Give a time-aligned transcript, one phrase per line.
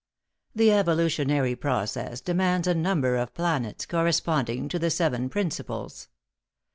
[0.55, 6.07] "The evolutionary process demands a number of planets, corresponding to the seven principles.